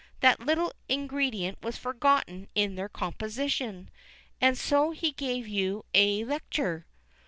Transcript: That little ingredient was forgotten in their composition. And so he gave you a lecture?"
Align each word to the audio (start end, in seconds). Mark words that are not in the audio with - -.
That 0.21 0.39
little 0.39 0.73
ingredient 0.89 1.61
was 1.61 1.77
forgotten 1.77 2.49
in 2.55 2.73
their 2.73 2.89
composition. 2.89 3.91
And 4.41 4.57
so 4.57 4.89
he 4.89 5.11
gave 5.11 5.47
you 5.47 5.85
a 5.93 6.23
lecture?" 6.25 6.87